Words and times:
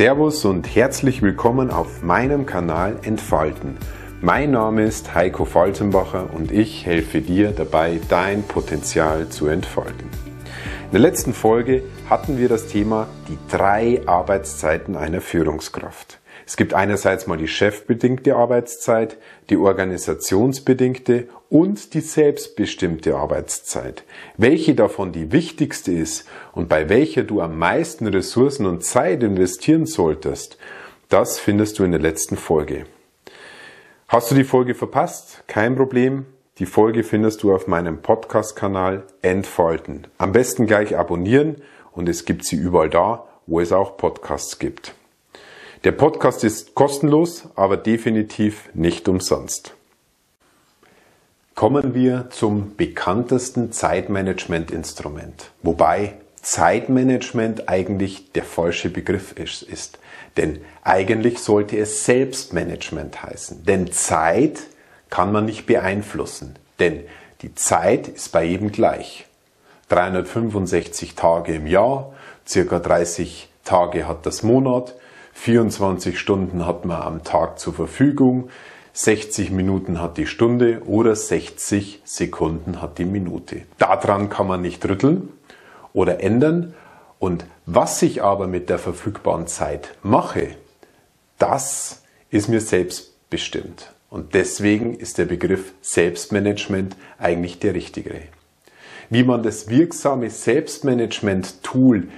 Servus 0.00 0.46
und 0.46 0.74
herzlich 0.74 1.20
willkommen 1.20 1.70
auf 1.70 2.02
meinem 2.02 2.46
Kanal 2.46 2.96
Entfalten. 3.02 3.76
Mein 4.22 4.50
Name 4.50 4.84
ist 4.84 5.14
Heiko 5.14 5.44
Faltenbacher 5.44 6.30
und 6.32 6.52
ich 6.52 6.86
helfe 6.86 7.20
dir 7.20 7.50
dabei, 7.50 8.00
dein 8.08 8.42
Potenzial 8.44 9.28
zu 9.28 9.48
entfalten. 9.48 10.08
In 10.86 10.92
der 10.92 11.00
letzten 11.00 11.34
Folge 11.34 11.82
hatten 12.08 12.38
wir 12.38 12.48
das 12.48 12.66
Thema 12.66 13.08
die 13.28 13.36
drei 13.54 14.00
Arbeitszeiten 14.06 14.96
einer 14.96 15.20
Führungskraft. 15.20 16.18
Es 16.46 16.56
gibt 16.56 16.72
einerseits 16.72 17.26
mal 17.26 17.36
die 17.36 17.46
chefbedingte 17.46 18.36
Arbeitszeit, 18.36 19.18
die 19.50 19.58
organisationsbedingte 19.58 21.28
und 21.50 21.94
die 21.94 22.00
selbstbestimmte 22.00 23.16
Arbeitszeit. 23.16 24.04
Welche 24.38 24.74
davon 24.74 25.12
die 25.12 25.32
wichtigste 25.32 25.92
ist 25.92 26.26
und 26.52 26.68
bei 26.68 26.88
welcher 26.88 27.24
du 27.24 27.42
am 27.42 27.58
meisten 27.58 28.06
Ressourcen 28.06 28.64
und 28.64 28.84
Zeit 28.84 29.22
investieren 29.22 29.84
solltest, 29.84 30.56
das 31.08 31.38
findest 31.38 31.78
du 31.78 31.84
in 31.84 31.90
der 31.90 32.00
letzten 32.00 32.36
Folge. 32.36 32.86
Hast 34.06 34.30
du 34.30 34.36
die 34.36 34.44
Folge 34.44 34.74
verpasst? 34.74 35.42
Kein 35.48 35.76
Problem. 35.76 36.24
Die 36.58 36.66
Folge 36.66 37.02
findest 37.02 37.42
du 37.42 37.52
auf 37.52 37.66
meinem 37.66 38.00
Podcast-Kanal 38.00 39.02
Entfalten. 39.20 40.06
Am 40.18 40.32
besten 40.32 40.66
gleich 40.66 40.96
abonnieren 40.96 41.56
und 41.92 42.08
es 42.08 42.24
gibt 42.24 42.44
sie 42.44 42.56
überall 42.56 42.90
da, 42.90 43.26
wo 43.46 43.58
es 43.60 43.72
auch 43.72 43.96
Podcasts 43.96 44.60
gibt. 44.60 44.94
Der 45.82 45.92
Podcast 45.92 46.44
ist 46.44 46.74
kostenlos, 46.74 47.48
aber 47.56 47.76
definitiv 47.76 48.68
nicht 48.74 49.08
umsonst. 49.08 49.74
Kommen 51.54 51.94
wir 51.94 52.30
zum 52.30 52.76
bekanntesten 52.76 53.72
Zeitmanagement-Instrument, 53.72 55.50
wobei 55.62 56.14
Zeitmanagement 56.42 57.68
eigentlich 57.68 58.32
der 58.32 58.44
falsche 58.44 58.88
Begriff 58.88 59.32
ist, 59.32 59.62
ist. 59.62 59.98
Denn 60.36 60.60
eigentlich 60.82 61.38
sollte 61.38 61.76
es 61.76 62.04
Selbstmanagement 62.04 63.22
heißen. 63.22 63.64
Denn 63.64 63.92
Zeit 63.92 64.60
kann 65.10 65.32
man 65.32 65.44
nicht 65.44 65.66
beeinflussen. 65.66 66.56
Denn 66.78 67.04
die 67.42 67.54
Zeit 67.54 68.08
ist 68.08 68.30
bei 68.30 68.44
jedem 68.44 68.72
gleich. 68.72 69.26
365 69.90 71.14
Tage 71.14 71.54
im 71.54 71.66
Jahr, 71.66 72.12
circa 72.46 72.78
30 72.78 73.50
Tage 73.64 74.06
hat 74.06 74.24
das 74.24 74.42
Monat, 74.42 74.94
24 75.34 76.18
Stunden 76.18 76.66
hat 76.66 76.84
man 76.84 77.02
am 77.02 77.24
Tag 77.24 77.58
zur 77.58 77.74
Verfügung, 77.74 78.50
60 78.92 79.50
Minuten 79.50 80.00
hat 80.00 80.18
die 80.18 80.26
Stunde 80.26 80.82
oder 80.84 81.14
60 81.14 82.02
Sekunden 82.04 82.82
hat 82.82 82.98
die 82.98 83.04
Minute. 83.04 83.62
Daran 83.78 84.28
kann 84.28 84.46
man 84.46 84.62
nicht 84.62 84.86
rütteln 84.88 85.28
oder 85.92 86.20
ändern. 86.20 86.74
Und 87.18 87.44
was 87.66 88.02
ich 88.02 88.22
aber 88.22 88.46
mit 88.46 88.68
der 88.68 88.78
verfügbaren 88.78 89.46
Zeit 89.46 89.94
mache, 90.02 90.56
das 91.38 92.02
ist 92.30 92.48
mir 92.48 92.60
selbst 92.60 93.28
bestimmt. 93.30 93.92
Und 94.10 94.34
deswegen 94.34 94.94
ist 94.94 95.18
der 95.18 95.26
Begriff 95.26 95.72
Selbstmanagement 95.82 96.96
eigentlich 97.18 97.60
der 97.60 97.74
richtigere. 97.74 98.22
Wie 99.08 99.22
man 99.22 99.42
das 99.42 99.68
wirksame 99.68 100.30
Selbstmanagement-Tool 100.30 102.08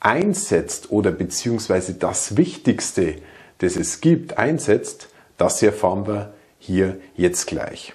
einsetzt 0.00 0.90
oder 0.90 1.10
beziehungsweise 1.10 1.94
das 1.94 2.36
Wichtigste, 2.36 3.16
das 3.58 3.76
es 3.76 4.00
gibt, 4.00 4.38
einsetzt, 4.38 5.08
das 5.38 5.62
erfahren 5.62 6.06
wir 6.06 6.34
hier 6.58 6.98
jetzt 7.16 7.46
gleich. 7.46 7.94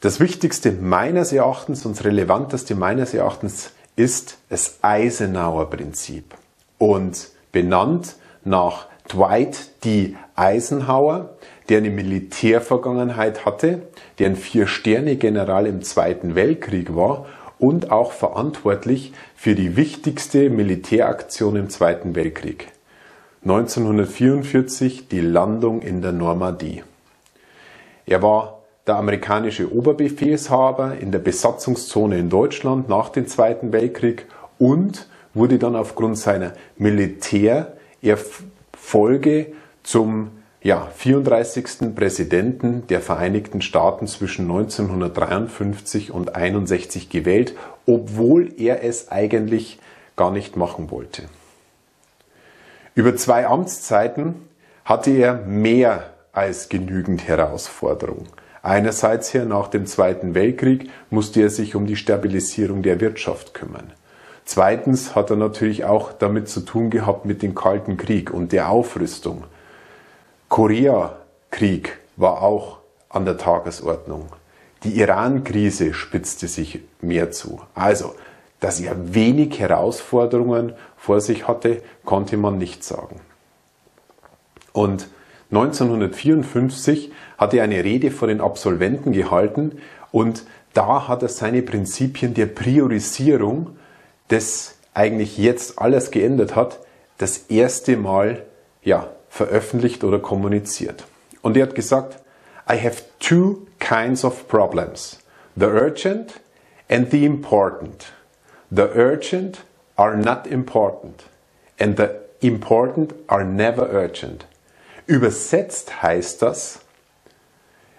Das 0.00 0.20
Wichtigste 0.20 0.72
meines 0.72 1.32
Erachtens 1.32 1.84
und 1.84 1.96
das 1.96 2.04
Relevanteste 2.04 2.74
meines 2.74 3.12
Erachtens 3.12 3.72
ist 3.96 4.38
das 4.48 4.78
Eisenhower 4.82 5.68
Prinzip 5.68 6.34
und 6.78 7.28
benannt 7.52 8.16
nach 8.44 8.86
Dwight 9.12 9.84
D. 9.84 10.16
Eisenhower, 10.36 11.36
der 11.68 11.78
eine 11.78 11.90
Militärvergangenheit 11.90 13.44
hatte, 13.44 13.82
der 14.18 14.28
ein 14.28 14.36
Vier-Sterne-General 14.36 15.66
im 15.66 15.82
Zweiten 15.82 16.34
Weltkrieg 16.34 16.94
war 16.94 17.26
und 17.58 17.90
auch 17.90 18.12
verantwortlich 18.12 19.12
für 19.36 19.54
die 19.54 19.76
wichtigste 19.76 20.48
Militäraktion 20.48 21.56
im 21.56 21.68
Zweiten 21.68 22.14
Weltkrieg. 22.14 22.68
1944 23.42 25.08
die 25.08 25.20
Landung 25.20 25.80
in 25.80 26.02
der 26.02 26.12
Normandie. 26.12 26.82
Er 28.04 28.22
war 28.22 28.60
der 28.86 28.96
amerikanische 28.96 29.72
Oberbefehlshaber 29.72 30.98
in 30.98 31.10
der 31.10 31.20
Besatzungszone 31.20 32.18
in 32.18 32.28
Deutschland 32.28 32.90
nach 32.90 33.08
dem 33.08 33.26
Zweiten 33.26 33.72
Weltkrieg 33.72 34.26
und 34.58 35.08
wurde 35.32 35.58
dann 35.58 35.74
aufgrund 35.74 36.18
seiner 36.18 36.52
Militärerfolge 36.76 39.46
zum 39.84 40.32
ja, 40.62 40.88
34. 40.94 41.94
Präsidenten 41.94 42.86
der 42.88 43.00
Vereinigten 43.00 43.62
Staaten 43.62 44.06
zwischen 44.06 44.50
1953 44.50 46.12
und 46.12 46.34
61 46.34 47.08
gewählt, 47.08 47.54
obwohl 47.86 48.52
er 48.58 48.84
es 48.84 49.10
eigentlich 49.10 49.78
gar 50.16 50.30
nicht 50.30 50.58
machen 50.58 50.90
wollte. 50.90 51.22
Über 52.94 53.14
zwei 53.16 53.46
Amtszeiten 53.46 54.34
hatte 54.84 55.10
er 55.10 55.34
mehr 55.34 56.10
als 56.32 56.68
genügend 56.68 57.26
Herausforderungen. 57.26 58.28
Einerseits 58.62 59.32
her 59.32 59.44
nach 59.46 59.68
dem 59.68 59.86
Zweiten 59.86 60.34
Weltkrieg 60.34 60.90
musste 61.08 61.40
er 61.40 61.50
sich 61.50 61.74
um 61.74 61.86
die 61.86 61.96
Stabilisierung 61.96 62.82
der 62.82 63.00
Wirtschaft 63.00 63.54
kümmern. 63.54 63.92
Zweitens 64.44 65.14
hat 65.14 65.30
er 65.30 65.36
natürlich 65.36 65.84
auch 65.84 66.12
damit 66.12 66.48
zu 66.48 66.60
tun 66.60 66.90
gehabt 66.90 67.24
mit 67.24 67.42
dem 67.42 67.54
Kalten 67.54 67.96
Krieg 67.96 68.32
und 68.32 68.52
der 68.52 68.68
Aufrüstung. 68.68 69.44
Koreakrieg 70.48 71.96
war 72.16 72.42
auch 72.42 72.78
an 73.08 73.24
der 73.24 73.38
Tagesordnung. 73.38 74.26
Die 74.82 74.98
Iran-Krise 74.98 75.94
spitzte 75.94 76.48
sich 76.48 76.80
mehr 77.00 77.30
zu. 77.30 77.60
Also, 77.74 78.14
dass 78.60 78.80
er 78.80 79.14
wenig 79.14 79.58
Herausforderungen 79.58 80.74
vor 80.96 81.20
sich 81.20 81.48
hatte, 81.48 81.82
konnte 82.04 82.36
man 82.36 82.58
nicht 82.58 82.84
sagen. 82.84 83.20
Und 84.72 85.08
1954 85.50 87.10
hat 87.38 87.54
er 87.54 87.64
eine 87.64 87.82
Rede 87.82 88.10
vor 88.10 88.28
den 88.28 88.40
Absolventen 88.40 89.12
gehalten 89.12 89.78
und 90.12 90.44
da 90.74 91.08
hat 91.08 91.22
er 91.22 91.28
seine 91.28 91.62
Prinzipien 91.62 92.34
der 92.34 92.46
Priorisierung, 92.46 93.76
das 94.28 94.76
eigentlich 94.94 95.38
jetzt 95.38 95.78
alles 95.78 96.10
geändert 96.10 96.54
hat, 96.54 96.78
das 97.18 97.38
erste 97.48 97.96
Mal 97.96 98.44
ja, 98.82 99.08
veröffentlicht 99.28 100.04
oder 100.04 100.20
kommuniziert. 100.20 101.04
Und 101.42 101.56
er 101.56 101.64
hat 101.64 101.74
gesagt, 101.74 102.18
I 102.70 102.78
have 102.78 103.02
two 103.18 103.66
kinds 103.80 104.24
of 104.24 104.46
problems, 104.46 105.18
the 105.56 105.66
urgent 105.66 106.40
and 106.88 107.10
the 107.10 107.24
important. 107.24 108.12
The 108.70 108.88
urgent 108.94 109.64
are 109.96 110.16
not 110.16 110.46
important 110.46 111.24
and 111.78 111.96
the 111.96 112.20
important 112.40 113.12
are 113.28 113.44
never 113.44 113.88
urgent. 113.92 114.46
Übersetzt 115.06 116.02
heißt 116.02 116.42
das, 116.42 116.80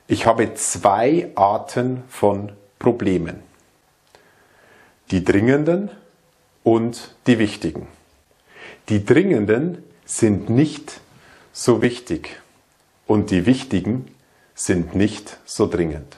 ich 0.07 0.25
habe 0.25 0.53
zwei 0.55 1.31
Arten 1.35 2.03
von 2.07 2.53
Problemen. 2.79 3.43
Die 5.09 5.23
dringenden 5.23 5.91
und 6.63 7.15
die 7.27 7.37
wichtigen. 7.37 7.87
Die 8.89 9.05
dringenden 9.05 9.83
sind 10.05 10.49
nicht 10.49 11.01
so 11.53 11.81
wichtig 11.81 12.39
und 13.07 13.29
die 13.29 13.45
wichtigen 13.45 14.07
sind 14.55 14.95
nicht 14.95 15.37
so 15.45 15.67
dringend. 15.67 16.17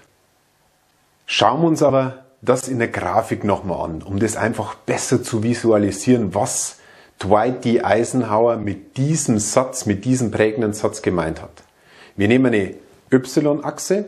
Schauen 1.26 1.62
wir 1.62 1.68
uns 1.68 1.82
aber 1.82 2.23
das 2.44 2.68
in 2.68 2.80
der 2.80 2.90
Grafik 2.90 3.44
nochmal 3.44 3.90
an, 3.90 4.02
um 4.04 4.20
das 4.20 4.36
einfach 4.36 4.76
besser 4.76 5.24
zu 5.24 5.44
visualisieren, 5.44 6.36
was 6.36 6.78
Dwight 7.22 7.64
D. 7.64 7.82
Eisenhower 7.82 8.58
mit 8.58 8.98
diesem 8.98 9.40
Satz, 9.40 9.86
mit 9.86 10.04
diesem 10.04 10.30
prägenden 10.30 10.74
Satz 10.74 11.02
gemeint 11.02 11.42
hat. 11.42 11.64
Wir 12.18 12.28
nehmen 12.28 12.48
eine 12.48 12.76
Y-Achse 13.12 14.06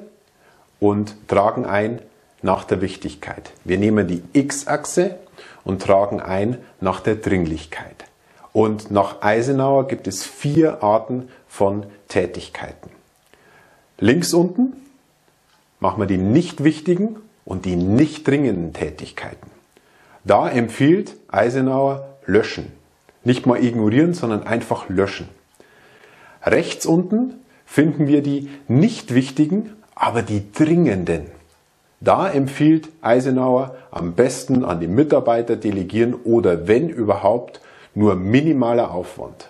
und 0.81 1.15
tragen 1.30 1.65
ein 1.65 2.01
nach 2.42 2.65
der 2.65 2.81
Wichtigkeit. 2.81 3.51
Wir 3.63 3.77
nehmen 3.77 4.07
die 4.07 4.21
X-Achse 4.33 5.15
und 5.63 5.81
tragen 5.81 6.19
ein 6.19 6.57
nach 6.81 7.00
der 7.00 7.15
Dringlichkeit. 7.15 8.06
Und 8.51 8.92
nach 8.92 9.21
Eisenhower 9.21 9.88
gibt 9.88 10.07
es 10.07 10.25
vier 10.25 10.83
Arten 10.83 11.30
von 11.48 11.86
Tätigkeiten. 12.09 12.89
Links 13.98 14.33
unten 14.33 14.74
machen 15.80 16.01
wir 16.01 16.07
die 16.07 16.18
nicht 16.18 16.63
wichtigen 16.63 17.18
und 17.45 17.65
die 17.65 17.75
nicht 17.75 18.27
dringenden 18.27 18.74
Tätigkeiten. 18.74 19.50
Da 20.24 20.50
empfiehlt 20.50 21.15
Eisenhower 21.27 22.18
löschen. 22.25 22.71
Nicht 23.24 23.45
mal 23.45 23.63
ignorieren, 23.63 24.13
sondern 24.13 24.44
einfach 24.44 24.89
löschen. 24.89 25.30
Rechts 26.44 26.86
unten 26.86 27.36
finden 27.65 28.07
wir 28.07 28.21
die 28.21 28.50
nicht 28.68 29.13
wichtigen, 29.13 29.71
aber 29.95 30.21
die 30.21 30.51
dringenden. 30.51 31.27
Da 32.01 32.30
empfiehlt 32.30 32.89
Eisenhower 33.01 33.75
am 33.92 34.13
besten 34.13 34.65
an 34.65 34.80
die 34.80 34.88
Mitarbeiter 34.88 35.56
delegieren 35.56 36.13
oder 36.13 36.68
wenn 36.68 36.89
überhaupt 36.89 37.62
nur 37.95 38.15
minimaler 38.15 38.92
Aufwand. 38.92 39.47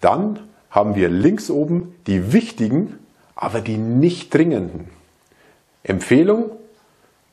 Dann 0.00 0.40
haben 0.70 0.94
wir 0.94 1.08
links 1.08 1.50
oben 1.50 1.94
die 2.06 2.32
wichtigen, 2.32 2.98
aber 3.34 3.60
die 3.60 3.76
nicht 3.76 4.32
dringenden. 4.32 4.88
Empfehlung, 5.82 6.50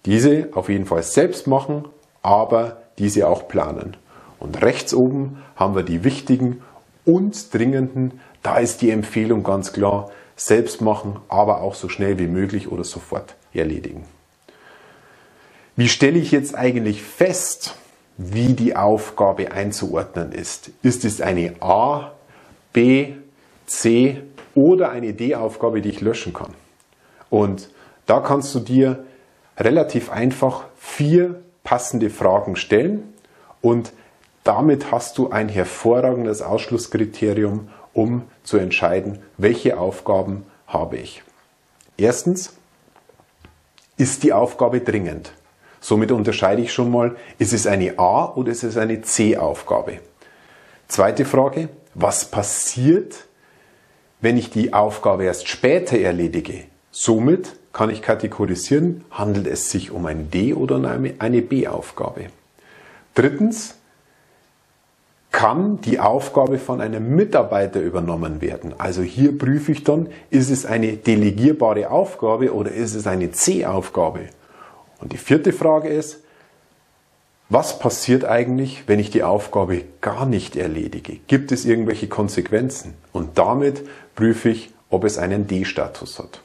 diese 0.08 0.48
auf 0.54 0.70
jeden 0.70 0.86
Fall 0.86 1.04
selbst 1.04 1.48
machen, 1.48 1.86
aber 2.22 2.82
diese 2.98 3.28
auch 3.28 3.48
planen. 3.48 3.98
Und 4.40 4.62
rechts 4.62 4.94
oben 4.94 5.44
haben 5.56 5.76
wir 5.76 5.84
die 5.84 6.04
wichtigen 6.04 6.64
und 7.06 7.54
dringenden. 7.54 8.22
Da 8.42 8.58
ist 8.58 8.82
die 8.82 8.90
Empfehlung 8.90 9.44
ganz 9.44 9.74
klar, 9.74 10.10
selbst 10.38 10.82
machen, 10.82 11.20
aber 11.28 11.62
auch 11.62 11.76
so 11.76 11.90
schnell 11.90 12.20
wie 12.20 12.28
möglich 12.28 12.72
oder 12.72 12.86
sofort 12.86 13.36
erledigen. 13.54 14.06
Wie 15.76 15.90
stelle 15.90 16.20
ich 16.20 16.32
jetzt 16.32 16.56
eigentlich 16.56 17.04
fest, 17.04 17.76
wie 18.18 18.54
die 18.54 18.76
Aufgabe 18.76 19.52
einzuordnen 19.52 20.32
ist? 20.32 20.72
Ist 20.84 21.04
es 21.04 21.20
eine 21.20 21.56
A, 21.60 22.12
B, 22.72 23.14
C 23.66 24.22
oder 24.56 24.90
eine 24.90 25.14
D-Aufgabe, 25.14 25.82
die 25.82 25.90
ich 25.90 26.02
löschen 26.02 26.34
kann? 26.34 26.54
Und 27.30 27.70
da 28.06 28.22
kannst 28.22 28.56
du 28.56 28.60
dir 28.60 29.04
relativ 29.58 30.12
einfach 30.12 30.66
vier 30.78 31.42
passende 31.64 32.10
Fragen 32.10 32.56
stellen 32.56 33.14
und 33.62 33.92
damit 34.44 34.92
hast 34.92 35.18
du 35.18 35.30
ein 35.30 35.50
hervorragendes 35.50 36.42
Ausschlusskriterium, 36.42 37.70
um 37.94 38.24
zu 38.44 38.58
entscheiden, 38.58 39.20
welche 39.38 39.78
Aufgaben 39.78 40.46
habe 40.68 40.98
ich. 40.98 41.24
Erstens, 41.98 42.54
ist 43.98 44.24
die 44.24 44.32
Aufgabe 44.32 44.80
dringend? 44.80 45.34
Somit 45.82 46.12
unterscheide 46.12 46.62
ich 46.62 46.72
schon 46.72 46.92
mal, 46.92 47.16
ist 47.40 47.54
es 47.54 47.68
eine 47.68 47.98
A 47.98 48.32
oder 48.36 48.52
ist 48.52 48.64
es 48.64 48.78
eine 48.78 49.02
C-Aufgabe? 49.02 50.00
Zweite 50.88 51.26
Frage, 51.26 51.70
was 51.94 52.26
passiert, 52.26 53.26
wenn 54.22 54.38
ich 54.38 54.50
die 54.50 54.74
Aufgabe 54.74 55.26
erst 55.26 55.48
später 55.48 55.98
erledige? 55.98 56.66
Somit 56.92 57.54
kann 57.78 57.92
ich 57.92 58.02
kategorisieren, 58.02 59.06
handelt 59.12 59.46
es 59.46 59.70
sich 59.70 59.92
um 59.92 60.08
eine 60.08 60.24
D- 60.24 60.56
oder 60.56 60.78
eine 61.20 61.42
B-Aufgabe. 61.44 62.26
Drittens, 63.14 63.76
kann 65.32 65.80
die 65.82 66.00
Aufgabe 66.00 66.58
von 66.58 66.82
einem 66.82 67.16
Mitarbeiter 67.16 67.80
übernommen 67.80 68.42
werden. 68.42 68.74
Also 68.80 69.04
hier 69.04 69.38
prüfe 69.38 69.72
ich 69.74 69.84
dann, 69.84 70.08
ist 70.32 70.50
es 70.50 70.66
eine 70.66 70.94
delegierbare 70.94 71.92
Aufgabe 71.92 72.52
oder 72.52 72.72
ist 72.72 72.96
es 72.96 73.06
eine 73.06 73.30
C-Aufgabe? 73.32 74.22
Und 75.00 75.14
die 75.14 75.18
vierte 75.18 75.54
Frage 75.54 75.90
ist, 75.90 76.24
was 77.50 77.78
passiert 77.78 78.26
eigentlich, 78.26 78.86
wenn 78.88 78.98
ich 78.98 79.12
die 79.12 79.22
Aufgabe 79.22 79.84
gar 80.02 80.26
nicht 80.26 80.56
erledige? 80.56 81.18
Gibt 81.28 81.52
es 81.52 81.64
irgendwelche 81.66 82.08
Konsequenzen? 82.08 82.96
Und 83.14 83.38
damit 83.38 83.84
prüfe 84.16 84.50
ich, 84.50 84.74
ob 84.90 85.04
es 85.04 85.20
einen 85.20 85.46
D-Status 85.46 86.18
hat. 86.18 86.42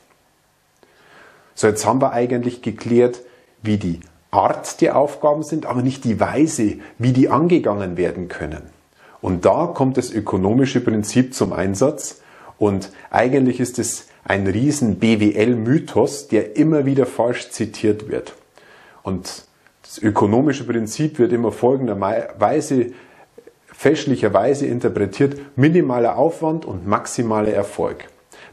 So, 1.62 1.68
jetzt 1.68 1.86
haben 1.86 2.02
wir 2.02 2.12
eigentlich 2.12 2.60
geklärt, 2.60 3.22
wie 3.62 3.76
die 3.76 4.00
Art 4.32 4.80
der 4.80 4.96
Aufgaben 4.96 5.44
sind, 5.44 5.64
aber 5.64 5.80
nicht 5.80 6.02
die 6.02 6.18
Weise, 6.18 6.78
wie 6.98 7.12
die 7.12 7.28
angegangen 7.28 7.96
werden 7.96 8.26
können. 8.26 8.62
Und 9.20 9.44
da 9.44 9.68
kommt 9.68 9.96
das 9.96 10.10
ökonomische 10.10 10.80
Prinzip 10.80 11.34
zum 11.34 11.52
Einsatz. 11.52 12.20
Und 12.58 12.90
eigentlich 13.10 13.60
ist 13.60 13.78
es 13.78 14.08
ein 14.24 14.48
riesen 14.48 14.98
BWL-Mythos, 14.98 16.26
der 16.26 16.56
immer 16.56 16.84
wieder 16.84 17.06
falsch 17.06 17.50
zitiert 17.50 18.08
wird. 18.08 18.34
Und 19.04 19.44
das 19.84 19.98
ökonomische 19.98 20.64
Prinzip 20.66 21.20
wird 21.20 21.32
immer 21.32 21.52
folgenderweise, 21.52 22.86
fälschlicherweise 23.66 24.66
interpretiert, 24.66 25.36
minimaler 25.54 26.18
Aufwand 26.18 26.64
und 26.64 26.88
maximaler 26.88 27.52
Erfolg. 27.52 28.08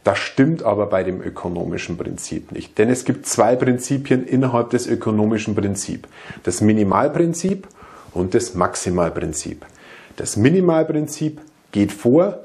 Das 0.10 0.18
stimmt 0.18 0.64
aber 0.64 0.88
bei 0.88 1.04
dem 1.04 1.22
ökonomischen 1.22 1.96
Prinzip 1.96 2.52
nicht. 2.52 2.80
Denn 2.80 2.90
es 2.90 3.06
gibt 3.06 3.28
zwei 3.28 3.56
Prinzipien 3.56 4.26
innerhalb 4.26 4.72
des 4.72 4.88
ökonomischen 4.88 5.54
Prinzips. 5.54 6.10
Das 6.42 6.62
Minimalprinzip 6.62 7.68
und 8.16 8.34
das 8.34 8.56
Maximalprinzip. 8.56 9.68
Das 10.16 10.36
Minimalprinzip 10.36 11.40
geht 11.72 11.92
vor, 11.92 12.40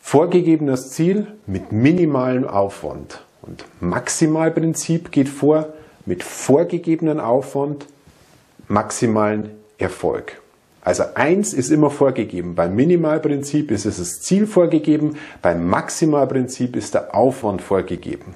vorgegebenes 0.00 0.90
Ziel 0.90 1.28
mit 1.46 1.70
minimalem 1.70 2.44
Aufwand. 2.44 3.20
Und 3.42 3.64
Maximalprinzip 3.78 5.12
geht 5.12 5.28
vor, 5.28 5.72
mit 6.06 6.24
vorgegebenen 6.24 7.20
Aufwand 7.20 7.86
maximalen 8.66 9.50
Erfolg. 9.78 10.42
Also 10.82 11.04
eins 11.14 11.52
ist 11.52 11.70
immer 11.70 11.90
vorgegeben. 11.90 12.54
Beim 12.54 12.74
Minimalprinzip 12.74 13.70
ist 13.70 13.84
es 13.84 13.98
das 13.98 14.20
Ziel 14.20 14.46
vorgegeben, 14.46 15.16
beim 15.42 15.68
Maximalprinzip 15.68 16.76
ist 16.76 16.94
der 16.94 17.14
Aufwand 17.14 17.62
vorgegeben. 17.62 18.34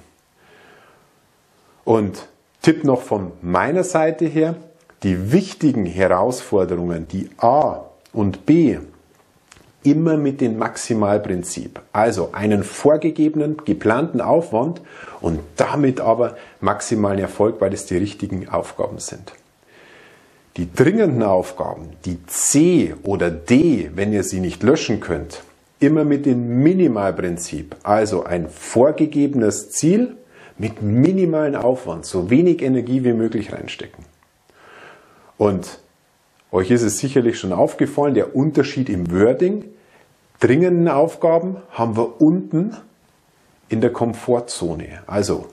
Und 1.85 2.29
Tipp 2.63 2.85
noch 2.85 3.03
von 3.03 3.33
meiner 3.43 3.85
Seite 3.85 4.27
her, 4.27 4.55
die 5.03 5.33
wichtigen 5.33 5.85
Herausforderungen, 5.85 7.09
die 7.09 7.29
A 7.39 7.87
und 8.13 8.47
B, 8.47 8.79
immer 9.83 10.17
mit 10.17 10.41
dem 10.41 10.59
Maximalprinzip. 10.59 11.81
Also 11.93 12.31
einen 12.33 12.63
vorgegebenen, 12.63 13.57
geplanten 13.65 14.21
Aufwand 14.21 14.81
und 15.21 15.41
damit 15.57 16.01
aber 16.01 16.37
maximalen 16.61 17.19
Erfolg, 17.19 17.61
weil 17.61 17.73
es 17.73 17.87
die 17.87 17.97
richtigen 17.97 18.49
Aufgaben 18.49 18.99
sind. 18.99 19.33
Die 20.57 20.71
dringenden 20.71 21.23
Aufgaben, 21.23 21.91
die 22.05 22.19
C 22.27 22.95
oder 23.05 23.31
D, 23.31 23.91
wenn 23.95 24.13
ihr 24.13 24.23
sie 24.23 24.41
nicht 24.41 24.63
löschen 24.63 25.01
könnt, 25.01 25.43
immer 25.81 26.05
mit 26.05 26.27
dem 26.27 26.63
Minimalprinzip, 26.63 27.77
also 27.83 28.25
ein 28.25 28.49
vorgegebenes 28.49 29.71
Ziel 29.71 30.17
mit 30.59 30.83
minimalen 30.83 31.57
Aufwand, 31.57 32.05
so 32.05 32.29
wenig 32.29 32.61
Energie 32.63 33.03
wie 33.03 33.15
möglich 33.15 33.53
reinstecken. 33.53 34.05
Und 35.39 35.81
euch 36.53 36.71
ist 36.71 36.83
es 36.83 36.99
sicherlich 36.99 37.39
schon 37.39 37.53
aufgefallen, 37.53 38.13
der 38.13 38.37
Unterschied 38.37 38.91
im 38.91 39.11
Wording. 39.11 39.65
Dringenden 40.39 40.89
Aufgaben 40.89 41.57
haben 41.71 41.97
wir 41.97 42.21
unten 42.21 42.77
in 43.71 43.81
der 43.81 43.91
Komfortzone. 43.91 45.03
Also 45.07 45.47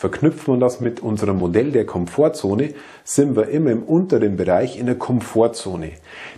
Verknüpfen 0.00 0.54
wir 0.54 0.60
das 0.60 0.80
mit 0.80 1.00
unserem 1.00 1.40
Modell 1.40 1.72
der 1.72 1.84
Komfortzone, 1.84 2.72
sind 3.04 3.36
wir 3.36 3.48
immer 3.50 3.70
im 3.70 3.82
unteren 3.82 4.38
Bereich 4.38 4.78
in 4.78 4.86
der 4.86 4.94
Komfortzone. 4.94 5.92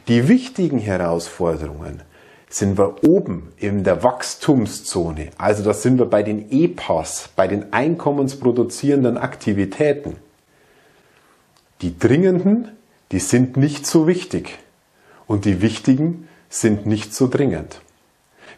Die 0.08 0.26
wichtigen 0.26 0.80
Herausforderungen 0.80 2.02
sind 2.48 2.76
wir 2.76 3.04
oben 3.04 3.52
in 3.58 3.84
der 3.84 4.02
Wachstumszone. 4.02 5.28
Also 5.38 5.62
da 5.62 5.74
sind 5.74 6.00
wir 6.00 6.06
bei 6.06 6.24
den 6.24 6.50
EPAs, 6.50 7.30
bei 7.36 7.46
den 7.46 7.72
einkommensproduzierenden 7.72 9.16
Aktivitäten. 9.16 10.16
Die 11.82 11.96
dringenden, 11.96 12.72
die 13.12 13.20
sind 13.20 13.56
nicht 13.56 13.86
so 13.86 14.08
wichtig. 14.08 14.58
Und 15.28 15.44
die 15.44 15.62
wichtigen 15.62 16.26
sind 16.48 16.84
nicht 16.84 17.14
so 17.14 17.28
dringend. 17.28 17.80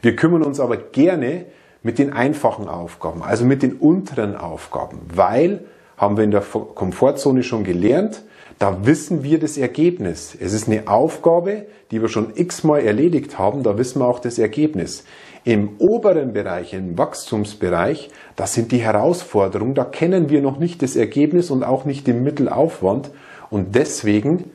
Wir 0.00 0.16
kümmern 0.16 0.42
uns 0.42 0.60
aber 0.60 0.78
gerne 0.78 1.44
mit 1.84 1.98
den 1.98 2.12
einfachen 2.12 2.66
Aufgaben, 2.66 3.22
also 3.22 3.44
mit 3.44 3.62
den 3.62 3.74
unteren 3.74 4.34
Aufgaben, 4.34 5.00
weil, 5.14 5.60
haben 5.96 6.16
wir 6.16 6.24
in 6.24 6.32
der 6.32 6.40
Komfortzone 6.40 7.44
schon 7.44 7.62
gelernt, 7.62 8.24
da 8.58 8.86
wissen 8.86 9.22
wir 9.22 9.38
das 9.38 9.58
Ergebnis. 9.58 10.36
Es 10.38 10.52
ist 10.54 10.66
eine 10.66 10.88
Aufgabe, 10.88 11.66
die 11.90 12.00
wir 12.00 12.08
schon 12.08 12.32
x-mal 12.34 12.80
erledigt 12.80 13.38
haben, 13.38 13.62
da 13.62 13.76
wissen 13.76 14.00
wir 14.00 14.06
auch 14.06 14.18
das 14.18 14.38
Ergebnis. 14.38 15.04
Im 15.44 15.76
oberen 15.78 16.32
Bereich, 16.32 16.72
im 16.72 16.96
Wachstumsbereich, 16.96 18.10
da 18.34 18.46
sind 18.46 18.72
die 18.72 18.78
Herausforderungen, 18.78 19.74
da 19.74 19.84
kennen 19.84 20.30
wir 20.30 20.40
noch 20.40 20.58
nicht 20.58 20.82
das 20.82 20.96
Ergebnis 20.96 21.50
und 21.50 21.64
auch 21.64 21.84
nicht 21.84 22.06
den 22.06 22.22
Mittelaufwand 22.22 23.10
und 23.50 23.74
deswegen 23.74 24.50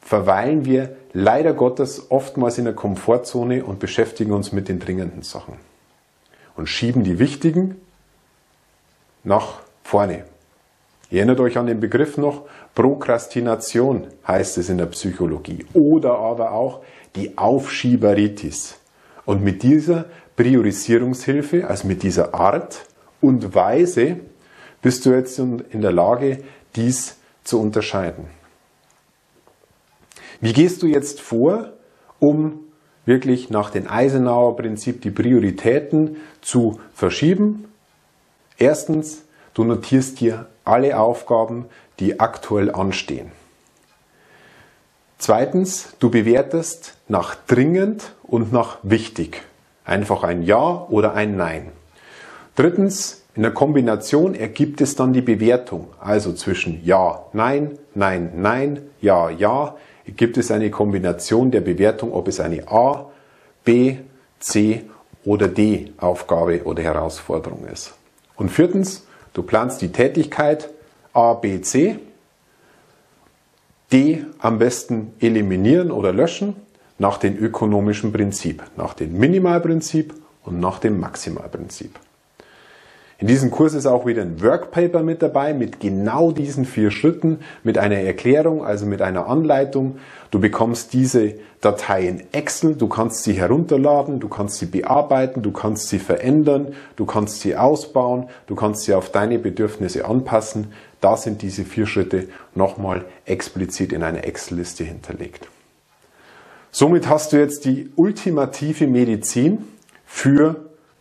verweilen 0.00 0.64
wir 0.64 0.96
leider 1.12 1.52
Gottes 1.52 2.10
oftmals 2.10 2.58
in 2.58 2.64
der 2.64 2.74
Komfortzone 2.74 3.64
und 3.64 3.78
beschäftigen 3.78 4.32
uns 4.32 4.52
mit 4.52 4.68
den 4.68 4.80
dringenden 4.80 5.22
Sachen 5.22 5.54
und 6.56 6.68
schieben 6.68 7.04
die 7.04 7.18
wichtigen 7.18 7.80
nach 9.22 9.60
vorne. 9.82 10.24
Ihr 11.10 11.18
erinnert 11.18 11.40
euch 11.40 11.58
an 11.58 11.66
den 11.66 11.80
Begriff 11.80 12.16
noch, 12.16 12.42
Prokrastination 12.74 14.08
heißt 14.26 14.58
es 14.58 14.68
in 14.68 14.78
der 14.78 14.86
Psychologie 14.86 15.64
oder 15.74 16.18
aber 16.18 16.52
auch 16.52 16.82
die 17.14 17.38
Aufschieberitis. 17.38 18.78
Und 19.24 19.42
mit 19.42 19.62
dieser 19.62 20.06
Priorisierungshilfe, 20.36 21.68
also 21.68 21.86
mit 21.86 22.02
dieser 22.02 22.34
Art 22.34 22.84
und 23.20 23.54
Weise, 23.54 24.20
bist 24.82 25.06
du 25.06 25.10
jetzt 25.12 25.38
in 25.38 25.80
der 25.80 25.92
Lage, 25.92 26.42
dies 26.74 27.16
zu 27.44 27.60
unterscheiden. 27.60 28.26
Wie 30.40 30.52
gehst 30.52 30.82
du 30.82 30.86
jetzt 30.86 31.20
vor, 31.20 31.72
um 32.18 32.63
wirklich 33.06 33.50
nach 33.50 33.70
dem 33.70 33.88
Eisenhower 33.88 34.56
Prinzip 34.56 35.02
die 35.02 35.10
Prioritäten 35.10 36.16
zu 36.40 36.80
verschieben. 36.94 37.66
Erstens, 38.58 39.24
du 39.54 39.64
notierst 39.64 40.20
dir 40.20 40.46
alle 40.64 40.98
Aufgaben, 40.98 41.66
die 42.00 42.20
aktuell 42.20 42.70
anstehen. 42.70 43.30
Zweitens, 45.18 45.94
du 46.00 46.10
bewertest 46.10 46.96
nach 47.08 47.34
dringend 47.46 48.14
und 48.22 48.52
nach 48.52 48.78
wichtig. 48.82 49.42
Einfach 49.84 50.22
ein 50.22 50.42
Ja 50.42 50.86
oder 50.88 51.14
ein 51.14 51.36
Nein. 51.36 51.72
Drittens, 52.56 53.22
in 53.34 53.42
der 53.42 53.52
Kombination 53.52 54.34
ergibt 54.34 54.80
es 54.80 54.94
dann 54.94 55.12
die 55.12 55.20
Bewertung. 55.20 55.88
Also 56.00 56.32
zwischen 56.32 56.84
Ja, 56.84 57.24
Nein, 57.32 57.78
Nein, 57.94 58.32
Nein, 58.36 58.82
Ja, 59.00 59.30
Ja 59.30 59.76
gibt 60.06 60.36
es 60.36 60.50
eine 60.50 60.70
Kombination 60.70 61.50
der 61.50 61.60
Bewertung, 61.60 62.12
ob 62.12 62.28
es 62.28 62.40
eine 62.40 62.68
A, 62.68 63.06
B, 63.64 63.96
C 64.38 64.84
oder 65.24 65.48
D 65.48 65.92
Aufgabe 65.96 66.64
oder 66.64 66.82
Herausforderung 66.82 67.66
ist. 67.66 67.94
Und 68.36 68.50
viertens, 68.50 69.06
du 69.32 69.42
planst 69.42 69.80
die 69.80 69.92
Tätigkeit 69.92 70.68
A, 71.12 71.34
B, 71.34 71.60
C, 71.62 71.98
D 73.92 74.24
am 74.38 74.58
besten 74.58 75.14
eliminieren 75.20 75.90
oder 75.90 76.12
löschen 76.12 76.56
nach 76.98 77.18
dem 77.18 77.36
ökonomischen 77.36 78.12
Prinzip, 78.12 78.62
nach 78.76 78.94
dem 78.94 79.16
Minimalprinzip 79.18 80.14
und 80.44 80.60
nach 80.60 80.78
dem 80.78 81.00
Maximalprinzip. 81.00 81.98
In 83.18 83.28
diesem 83.28 83.52
Kurs 83.52 83.74
ist 83.74 83.86
auch 83.86 84.06
wieder 84.06 84.22
ein 84.22 84.42
Workpaper 84.42 85.04
mit 85.04 85.22
dabei, 85.22 85.54
mit 85.54 85.78
genau 85.78 86.32
diesen 86.32 86.64
vier 86.64 86.90
Schritten, 86.90 87.38
mit 87.62 87.78
einer 87.78 87.96
Erklärung, 87.96 88.64
also 88.64 88.86
mit 88.86 89.02
einer 89.02 89.28
Anleitung. 89.28 89.98
Du 90.32 90.40
bekommst 90.40 90.92
diese 90.92 91.34
Datei 91.60 92.08
in 92.08 92.24
Excel, 92.32 92.74
du 92.74 92.88
kannst 92.88 93.22
sie 93.22 93.34
herunterladen, 93.34 94.18
du 94.18 94.28
kannst 94.28 94.58
sie 94.58 94.66
bearbeiten, 94.66 95.42
du 95.42 95.52
kannst 95.52 95.88
sie 95.90 96.00
verändern, 96.00 96.74
du 96.96 97.06
kannst 97.06 97.40
sie 97.40 97.54
ausbauen, 97.54 98.28
du 98.48 98.56
kannst 98.56 98.82
sie 98.82 98.94
auf 98.94 99.10
deine 99.10 99.38
Bedürfnisse 99.38 100.04
anpassen. 100.06 100.72
Da 101.00 101.16
sind 101.16 101.42
diese 101.42 101.64
vier 101.64 101.86
Schritte 101.86 102.28
nochmal 102.54 103.04
explizit 103.26 103.92
in 103.92 104.02
einer 104.02 104.24
Excel-Liste 104.24 104.82
hinterlegt. 104.82 105.48
Somit 106.72 107.08
hast 107.08 107.32
du 107.32 107.36
jetzt 107.36 107.64
die 107.64 107.92
ultimative 107.94 108.88
Medizin 108.88 109.58
für 110.04 110.56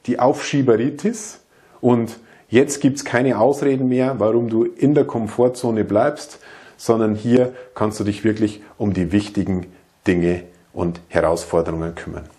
die 0.05 0.20
Aufschieberitis 0.20 1.39
und 1.84 2.18
jetzt 2.48 2.80
gibt 2.80 2.96
es 2.96 3.04
keine 3.04 3.40
Ausreden 3.40 3.90
mehr, 3.90 4.18
warum 4.18 4.48
du 4.48 4.63
in 4.63 4.96
der 4.96 5.04
Komfortzone 5.04 5.84
bleibst, 5.84 6.40
sondern 6.78 7.13
hier 7.13 7.54
kannst 7.75 8.00
du 8.00 8.06
dich 8.06 8.24
wirklich 8.24 8.62
um 8.78 8.94
die 8.94 9.12
wichtigen 9.12 9.66
Dinge 10.08 10.44
und 10.72 11.02
Herausforderungen 11.10 11.94
kümmern. 11.94 12.30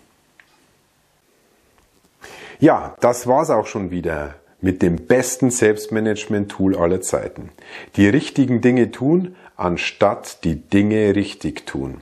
Ja, 2.58 2.96
das 3.00 3.26
war's 3.26 3.50
auch 3.50 3.66
schon 3.66 3.90
wieder 3.90 4.36
mit 4.62 4.80
dem 4.80 4.96
besten 4.96 5.50
Selbstmanagement-Tool 5.50 6.74
aller 6.78 7.02
Zeiten. 7.02 7.50
Die 7.96 8.08
richtigen 8.08 8.62
Dinge 8.62 8.92
tun, 8.92 9.36
anstatt 9.56 10.42
die 10.44 10.56
Dinge 10.56 11.14
richtig 11.14 11.66
tun. 11.66 12.00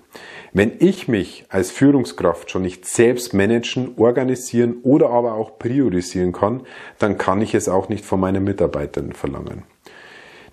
Wenn 0.54 0.72
ich 0.80 1.08
mich 1.08 1.46
als 1.48 1.70
Führungskraft 1.70 2.50
schon 2.50 2.62
nicht 2.62 2.84
selbst 2.84 3.32
managen, 3.32 3.92
organisieren 3.96 4.76
oder 4.82 5.08
aber 5.08 5.34
auch 5.34 5.58
priorisieren 5.58 6.32
kann, 6.32 6.62
dann 6.98 7.16
kann 7.16 7.40
ich 7.40 7.54
es 7.54 7.70
auch 7.70 7.88
nicht 7.88 8.04
von 8.04 8.20
meinen 8.20 8.44
Mitarbeitern 8.44 9.12
verlangen. 9.12 9.62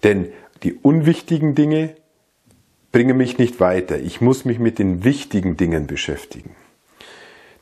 Denn 0.04 0.30
die 0.64 0.74
unwichtigen 0.74 1.54
Dinge 1.54 1.96
bringen 2.94 3.18
mich 3.18 3.38
nicht 3.38 3.60
weiter. 3.60 4.00
Ich 4.00 4.22
muss 4.22 4.46
mich 4.46 4.58
mit 4.58 4.80
den 4.80 5.04
wichtigen 5.04 5.58
Dingen 5.58 5.86
beschäftigen. 5.86 6.56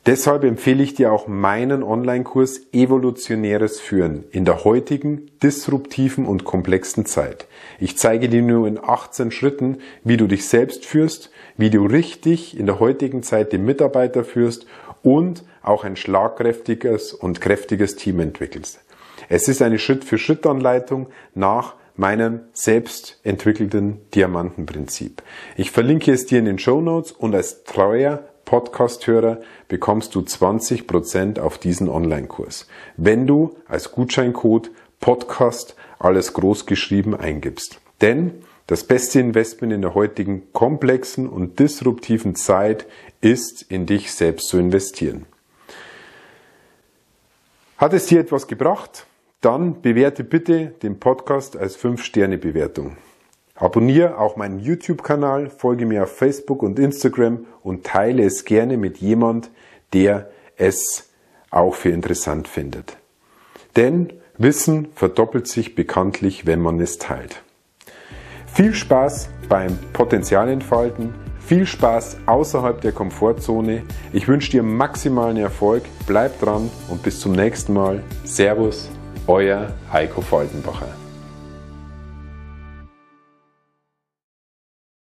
Deshalb 0.08 0.42
empfehle 0.44 0.82
ich 0.82 0.94
dir 0.94 1.12
auch 1.12 1.26
meinen 1.26 1.82
Online-Kurs 1.82 2.72
Evolutionäres 2.72 3.78
Führen 3.78 4.24
in 4.30 4.46
der 4.46 4.64
heutigen, 4.64 5.30
disruptiven 5.42 6.24
und 6.24 6.44
komplexen 6.44 7.04
Zeit. 7.04 7.46
Ich 7.78 7.98
zeige 7.98 8.30
dir 8.30 8.40
nur 8.40 8.66
in 8.66 8.82
18 8.82 9.30
Schritten, 9.30 9.82
wie 10.04 10.16
du 10.16 10.26
dich 10.26 10.48
selbst 10.48 10.86
führst, 10.86 11.30
wie 11.58 11.68
du 11.68 11.84
richtig 11.84 12.58
in 12.58 12.64
der 12.64 12.80
heutigen 12.80 13.22
Zeit 13.22 13.52
den 13.52 13.66
Mitarbeiter 13.66 14.24
führst 14.24 14.64
und 15.02 15.44
auch 15.60 15.84
ein 15.84 15.94
schlagkräftiges 15.94 17.12
und 17.12 17.42
kräftiges 17.42 17.96
Team 17.96 18.20
entwickelst. 18.20 18.80
Es 19.28 19.46
ist 19.46 19.60
eine 19.60 19.78
Schritt-für-Schritt-Anleitung 19.78 21.08
nach 21.34 21.74
meinem 21.96 22.40
selbst 22.54 23.20
entwickelten 23.24 24.00
Diamantenprinzip. 24.14 25.22
Ich 25.58 25.70
verlinke 25.70 26.12
es 26.12 26.24
dir 26.24 26.38
in 26.38 26.46
den 26.46 26.58
Show 26.58 26.80
Notes 26.80 27.12
und 27.12 27.34
als 27.34 27.64
treuer 27.64 28.24
Podcast-Hörer 28.48 29.42
bekommst 29.68 30.14
du 30.14 30.20
20% 30.20 31.38
auf 31.38 31.58
diesen 31.58 31.86
Online-Kurs, 31.86 32.66
wenn 32.96 33.26
du 33.26 33.54
als 33.68 33.92
Gutscheincode 33.92 34.70
Podcast 35.00 35.76
alles 35.98 36.32
groß 36.32 36.64
geschrieben 36.64 37.14
eingibst. 37.14 37.78
Denn 38.00 38.42
das 38.66 38.84
beste 38.84 39.20
Investment 39.20 39.74
in 39.74 39.82
der 39.82 39.94
heutigen 39.94 40.50
komplexen 40.54 41.28
und 41.28 41.58
disruptiven 41.58 42.36
Zeit 42.36 42.86
ist, 43.20 43.66
in 43.68 43.84
dich 43.84 44.14
selbst 44.14 44.48
zu 44.48 44.56
investieren. 44.56 45.26
Hat 47.76 47.92
es 47.92 48.06
dir 48.06 48.18
etwas 48.18 48.46
gebracht? 48.46 49.04
Dann 49.42 49.82
bewerte 49.82 50.24
bitte 50.24 50.68
den 50.82 50.98
Podcast 50.98 51.54
als 51.54 51.78
5-Sterne-Bewertung. 51.78 52.96
Abonniere 53.60 54.18
auch 54.18 54.36
meinen 54.36 54.60
YouTube-Kanal, 54.60 55.50
folge 55.50 55.84
mir 55.84 56.04
auf 56.04 56.16
Facebook 56.16 56.62
und 56.62 56.78
Instagram 56.78 57.44
und 57.62 57.84
teile 57.84 58.22
es 58.22 58.44
gerne 58.44 58.76
mit 58.76 58.98
jemand, 58.98 59.50
der 59.92 60.30
es 60.56 61.10
auch 61.50 61.74
für 61.74 61.90
interessant 61.90 62.46
findet. 62.46 62.96
Denn 63.76 64.12
Wissen 64.36 64.88
verdoppelt 64.94 65.48
sich 65.48 65.74
bekanntlich, 65.74 66.46
wenn 66.46 66.60
man 66.60 66.78
es 66.78 66.98
teilt. 66.98 67.42
Viel 68.46 68.74
Spaß 68.74 69.28
beim 69.48 69.76
Potenzialentfalten, 69.92 71.12
viel 71.40 71.66
Spaß 71.66 72.18
außerhalb 72.26 72.80
der 72.80 72.92
Komfortzone. 72.92 73.82
Ich 74.12 74.28
wünsche 74.28 74.52
dir 74.52 74.62
maximalen 74.62 75.36
Erfolg, 75.36 75.82
bleib 76.06 76.38
dran 76.38 76.70
und 76.88 77.02
bis 77.02 77.18
zum 77.18 77.32
nächsten 77.32 77.72
Mal. 77.72 78.04
Servus, 78.24 78.88
euer 79.26 79.72
Heiko 79.92 80.20
Faltenbacher. 80.20 81.07